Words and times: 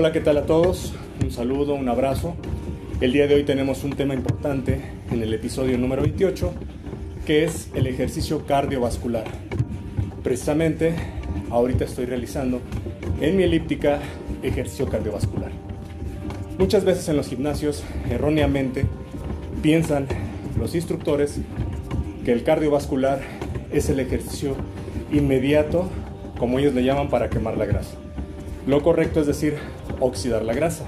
Hola, 0.00 0.12
¿qué 0.12 0.20
tal 0.22 0.38
a 0.38 0.46
todos? 0.46 0.94
Un 1.22 1.30
saludo, 1.30 1.74
un 1.74 1.86
abrazo. 1.90 2.34
El 3.02 3.12
día 3.12 3.26
de 3.26 3.34
hoy 3.34 3.42
tenemos 3.44 3.84
un 3.84 3.92
tema 3.92 4.14
importante 4.14 4.80
en 5.10 5.22
el 5.22 5.34
episodio 5.34 5.76
número 5.76 6.00
28, 6.00 6.54
que 7.26 7.44
es 7.44 7.68
el 7.74 7.86
ejercicio 7.86 8.46
cardiovascular. 8.46 9.24
Precisamente, 10.22 10.94
ahorita 11.50 11.84
estoy 11.84 12.06
realizando 12.06 12.62
en 13.20 13.36
mi 13.36 13.42
elíptica 13.42 13.98
ejercicio 14.42 14.88
cardiovascular. 14.88 15.50
Muchas 16.58 16.86
veces 16.86 17.06
en 17.10 17.18
los 17.18 17.28
gimnasios, 17.28 17.84
erróneamente, 18.08 18.86
piensan 19.60 20.06
los 20.58 20.74
instructores 20.74 21.40
que 22.24 22.32
el 22.32 22.42
cardiovascular 22.42 23.20
es 23.70 23.90
el 23.90 24.00
ejercicio 24.00 24.56
inmediato, 25.12 25.90
como 26.38 26.58
ellos 26.58 26.72
le 26.72 26.84
llaman, 26.84 27.10
para 27.10 27.28
quemar 27.28 27.58
la 27.58 27.66
grasa. 27.66 27.98
Lo 28.66 28.82
correcto 28.82 29.20
es 29.20 29.26
decir, 29.26 29.56
oxidar 30.00 30.44
la 30.44 30.54
grasa. 30.54 30.84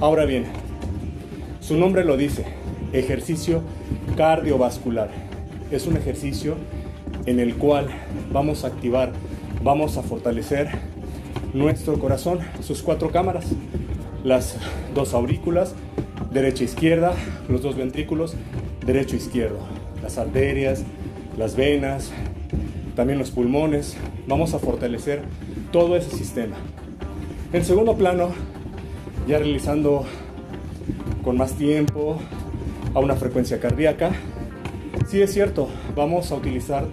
Ahora 0.00 0.24
bien, 0.24 0.44
su 1.60 1.76
nombre 1.76 2.04
lo 2.04 2.16
dice, 2.16 2.44
ejercicio 2.92 3.62
cardiovascular. 4.16 5.10
Es 5.70 5.86
un 5.86 5.96
ejercicio 5.96 6.56
en 7.26 7.40
el 7.40 7.56
cual 7.56 7.88
vamos 8.32 8.64
a 8.64 8.68
activar, 8.68 9.12
vamos 9.62 9.96
a 9.96 10.02
fortalecer 10.02 10.68
nuestro 11.54 11.98
corazón, 11.98 12.40
sus 12.62 12.82
cuatro 12.82 13.10
cámaras, 13.10 13.46
las 14.24 14.56
dos 14.94 15.14
aurículas, 15.14 15.74
derecha 16.30 16.62
e 16.62 16.66
izquierda, 16.66 17.14
los 17.48 17.62
dos 17.62 17.76
ventrículos, 17.76 18.34
derecho 18.84 19.14
e 19.14 19.18
izquierdo, 19.18 19.58
las 20.02 20.18
arterias, 20.18 20.84
las 21.36 21.56
venas, 21.56 22.12
también 22.94 23.18
los 23.18 23.30
pulmones. 23.30 23.96
Vamos 24.26 24.54
a 24.54 24.58
fortalecer 24.58 25.22
todo 25.72 25.96
ese 25.96 26.10
sistema. 26.10 26.56
En 27.52 27.64
segundo 27.64 27.96
plano, 27.96 28.30
ya 29.28 29.38
realizando 29.38 30.04
con 31.22 31.36
más 31.36 31.52
tiempo 31.52 32.18
a 32.92 32.98
una 32.98 33.14
frecuencia 33.14 33.60
cardíaca, 33.60 34.10
sí 35.06 35.22
es 35.22 35.32
cierto, 35.32 35.68
vamos 35.94 36.32
a 36.32 36.34
utilizar 36.34 36.86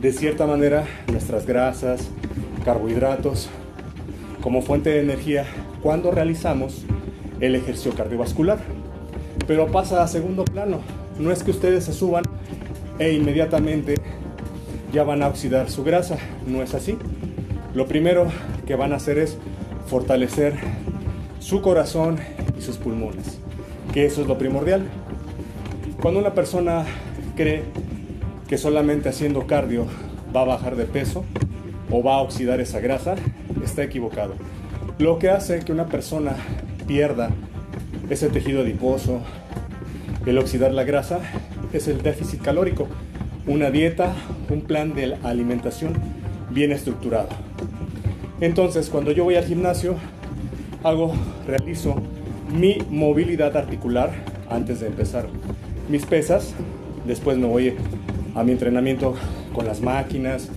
de 0.00 0.12
cierta 0.12 0.44
manera 0.44 0.84
nuestras 1.06 1.46
grasas, 1.46 2.10
carbohidratos 2.64 3.48
como 4.42 4.60
fuente 4.60 4.90
de 4.90 5.02
energía 5.02 5.46
cuando 5.82 6.10
realizamos 6.10 6.84
el 7.40 7.54
ejercicio 7.54 7.94
cardiovascular. 7.94 8.58
Pero 9.46 9.68
pasa 9.68 10.02
a 10.02 10.08
segundo 10.08 10.44
plano. 10.44 10.80
No 11.20 11.30
es 11.30 11.44
que 11.44 11.52
ustedes 11.52 11.84
se 11.84 11.92
suban 11.92 12.24
e 12.98 13.12
inmediatamente 13.12 13.94
ya 14.92 15.04
van 15.04 15.22
a 15.22 15.28
oxidar 15.28 15.70
su 15.70 15.84
grasa. 15.84 16.18
No 16.44 16.60
es 16.60 16.74
así. 16.74 16.98
Lo 17.72 17.86
primero 17.86 18.26
que 18.66 18.74
van 18.74 18.92
a 18.92 18.96
hacer 18.96 19.18
es 19.18 19.38
fortalecer 19.86 20.54
su 21.38 21.60
corazón 21.60 22.18
y 22.58 22.62
sus 22.62 22.76
pulmones, 22.76 23.38
que 23.92 24.06
eso 24.06 24.22
es 24.22 24.28
lo 24.28 24.38
primordial. 24.38 24.84
Cuando 26.00 26.20
una 26.20 26.34
persona 26.34 26.84
cree 27.36 27.64
que 28.48 28.58
solamente 28.58 29.08
haciendo 29.08 29.46
cardio 29.46 29.86
va 30.34 30.42
a 30.42 30.46
bajar 30.46 30.76
de 30.76 30.84
peso 30.84 31.24
o 31.90 32.02
va 32.02 32.16
a 32.16 32.22
oxidar 32.22 32.60
esa 32.60 32.80
grasa, 32.80 33.14
está 33.62 33.82
equivocado. 33.82 34.34
Lo 34.98 35.18
que 35.18 35.30
hace 35.30 35.60
que 35.60 35.72
una 35.72 35.86
persona 35.86 36.36
pierda 36.86 37.30
ese 38.10 38.28
tejido 38.28 38.62
adiposo, 38.62 39.20
el 40.26 40.38
oxidar 40.38 40.72
la 40.72 40.84
grasa, 40.84 41.20
es 41.72 41.88
el 41.88 42.02
déficit 42.02 42.42
calórico, 42.42 42.88
una 43.46 43.70
dieta, 43.70 44.12
un 44.50 44.62
plan 44.62 44.94
de 44.94 45.16
alimentación 45.22 45.94
bien 46.50 46.72
estructurado. 46.72 47.28
Entonces, 48.42 48.90
cuando 48.90 49.12
yo 49.12 49.24
voy 49.24 49.36
al 49.36 49.44
gimnasio, 49.44 49.94
hago, 50.82 51.14
realizo 51.46 51.94
mi 52.52 52.76
movilidad 52.90 53.56
articular 53.56 54.10
antes 54.50 54.80
de 54.80 54.88
empezar 54.88 55.26
mis 55.88 56.04
pesas. 56.04 56.52
Después 57.06 57.38
me 57.38 57.46
voy 57.46 57.74
a 58.34 58.44
mi 58.44 58.52
entrenamiento 58.52 59.14
con 59.54 59.64
las 59.64 59.80
máquinas, 59.80 60.50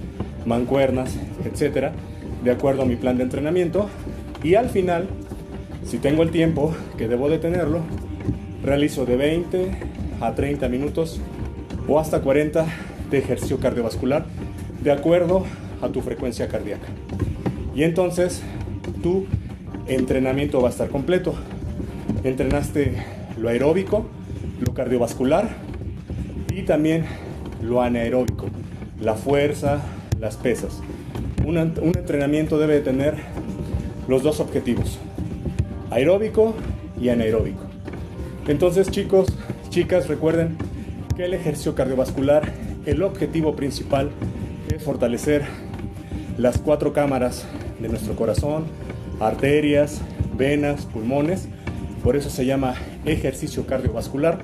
mancuernas, 0.46 1.16
etcétera, 1.46 1.94
de 2.44 2.52
acuerdo 2.52 2.82
a 2.82 2.86
mi 2.86 2.98
plan 2.98 3.18
de 3.18 3.24
entrenamiento. 3.24 3.88
Y 4.44 4.56
al 4.56 4.70
final 4.70 5.08
si 5.86 6.00
tengo 6.00 6.24
el 6.24 6.32
tiempo, 6.32 6.74
que 6.98 7.08
debo 7.08 7.30
de 7.30 7.38
tenerlo, 7.38 7.82
realizo 8.64 9.06
de 9.06 9.18
20 9.18 9.70
a 10.20 10.34
30 10.34 10.68
minutos 10.68 11.22
o 11.88 12.00
hasta 12.00 12.22
40 12.22 12.66
de 13.12 13.18
ejercicio 13.20 13.59
cardiovascular 13.59 14.26
de 14.82 14.92
acuerdo 14.92 15.46
a 15.84 15.90
tu 15.90 16.02
frecuencia 16.02 16.48
cardíaca. 16.48 16.88
Y 17.75 17.84
entonces 17.84 18.41
tu 19.03 19.25
entrenamiento 19.88 20.62
va 20.62 20.69
a 20.69 20.72
estar 20.72 20.90
completo. 20.90 21.36
Entrenaste 22.24 22.94
lo 23.38 23.50
aeróbico, 23.50 24.06
lo 24.66 24.74
cardiovascular 24.74 25.50
y 26.56 26.64
también 26.64 27.06
lo 27.62 27.81
anaeróbico, 27.81 28.46
la 29.02 29.16
fuerza, 29.16 29.81
las 30.19 30.38
pesas. 30.38 30.81
Un, 31.46 31.58
entrenamiento 31.58 32.58
debe 32.58 32.75
de 32.75 32.81
tener 32.81 33.16
los 34.08 34.24
dos 34.24 34.40
objetivos, 34.40 34.97
aeróbico 35.91 36.56
y 37.00 37.09
anaeróbico. 37.09 37.62
Entonces 38.47 38.90
chicos, 38.90 39.28
chicas, 39.69 40.08
recuerden 40.08 40.56
que 41.16 41.25
el 41.25 41.34
ejercicio 41.34 41.75
cardiovascular, 41.75 42.53
el 42.85 43.03
objetivo 43.03 43.56
principal 43.56 44.12
es 44.74 44.81
fortalecer 44.81 45.44
las 46.38 46.58
cuatro 46.58 46.94
cámaras 46.94 47.46
de 47.85 47.90
nuestro 47.91 48.16
corazón, 48.16 48.66
arterias, 49.19 50.01
venas, 50.35 50.85
pulmones. 50.85 51.47
Por 52.03 52.16
eso 52.16 52.31
se 52.31 52.46
llama 52.46 52.73
ejercicio 53.06 53.68
cardiovascular. 53.68 54.40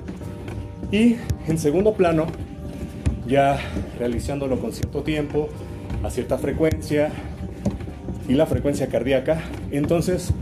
Y 0.92 1.16
en 1.48 1.58
segundo 1.58 1.94
plano, 1.94 2.26
ya 3.26 3.58
realizándolo 3.98 4.60
con 4.60 4.72
cierto 4.72 5.02
tiempo, 5.02 5.48
a 6.04 6.10
cierta 6.10 6.38
frecuencia 6.38 7.10
y 8.28 8.34
la 8.34 8.46
frecuencia 8.46 8.86
cardíaca, 8.86 9.42
entonces 9.72 10.32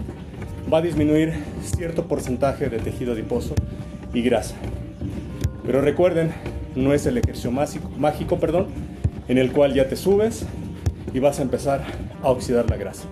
va 0.73 0.79
a 0.79 0.83
disminuir 0.83 1.33
cierto 1.63 2.07
porcentaje 2.07 2.69
de 2.69 2.81
tejido 2.81 3.15
adiposo 3.15 3.55
y 4.13 4.21
grasa. 4.21 4.57
Pero 5.65 5.81
recuerden, 5.81 6.33
no 6.75 6.93
es 6.93 7.07
el 7.07 7.17
ejercicio 7.17 7.51
mágico, 7.51 8.39
perdón, 8.39 8.67
en 9.29 9.39
el 9.39 9.53
cual 9.53 9.73
ya 9.73 9.89
te 9.89 9.97
subes 9.97 10.45
y 11.13 11.19
vas 11.19 11.39
a 11.39 11.43
empezar 11.43 11.83
a 12.23 12.31
oxidar 12.31 12.69
la 12.69 12.77
grasa. 12.77 13.09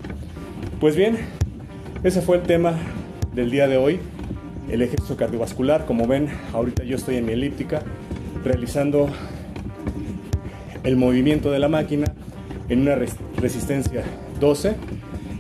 Pues 0.81 0.97
bien, 0.97 1.19
ese 2.05 2.23
fue 2.23 2.37
el 2.37 2.43
tema 2.43 2.75
del 3.35 3.51
día 3.51 3.67
de 3.67 3.77
hoy, 3.77 4.01
el 4.71 4.83
ejercicio 4.83 5.17
cardiovascular. 5.17 5.87
Como 5.87 6.07
ven, 6.07 6.29
ahorita 6.53 6.85
yo 6.85 6.97
estoy 6.97 7.17
en 7.17 7.27
mi 7.27 7.33
elíptica 7.33 7.83
realizando 8.45 9.09
el 10.85 10.97
movimiento 10.97 11.51
de 11.51 11.59
la 11.59 11.69
máquina 11.69 12.07
en 12.69 12.83
una 12.83 12.97
resistencia 13.37 14.05
12, 14.41 14.77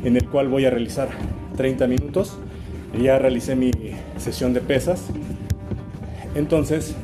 en 0.05 0.17
el 0.17 0.29
cual 0.29 0.49
voy 0.49 0.65
a 0.65 0.71
realizar 0.71 1.09
30 1.57 1.87
minutos. 1.87 2.39
Ya 3.01 3.19
realicé 3.19 3.55
mi 3.55 3.71
sesión 4.17 4.55
de 4.55 4.61
pesas. 4.61 5.05
Entonces, 6.35 6.95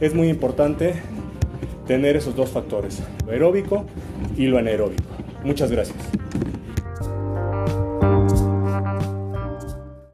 es 0.00 0.14
muy 0.14 0.28
importante 0.28 0.94
tener 1.88 2.16
esos 2.16 2.36
dos 2.36 2.50
factores, 2.50 3.02
lo 3.26 3.32
aeróbico 3.32 3.86
y 4.36 4.46
lo 4.46 4.58
anaeróbico. 4.58 5.02
Muchas 5.42 5.72
gracias. 5.72 5.96